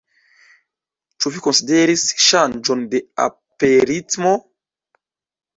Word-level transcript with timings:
Ĉu 1.25 1.31
vi 1.35 1.43
konsideris 1.49 2.05
ŝanĝon 2.29 2.81
de 2.95 3.03
aperritmo? 3.27 4.33